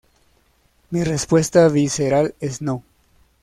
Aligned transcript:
Mi 0.89 1.03
respuesta 1.03 1.67
visceral 1.69 2.33
es 2.39 2.59
no. 2.63 2.83